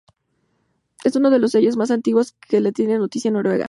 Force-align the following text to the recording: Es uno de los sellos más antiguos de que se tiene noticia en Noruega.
Es 1.03 1.15
uno 1.15 1.29
de 1.29 1.37
los 1.37 1.51
sellos 1.51 1.77
más 1.77 1.91
antiguos 1.91 2.33
de 2.33 2.47
que 2.47 2.61
se 2.63 2.71
tiene 2.71 2.97
noticia 2.97 3.27
en 3.27 3.33
Noruega. 3.35 3.59